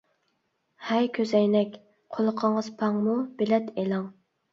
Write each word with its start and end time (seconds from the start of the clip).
ھەي 0.85 1.09
كۆزئەينەك، 1.17 1.75
قۇلىقىڭىز 2.17 2.71
پاڭمۇ؟ 2.79 3.13
بېلەت 3.43 3.69
ئېلىڭ! 3.83 4.09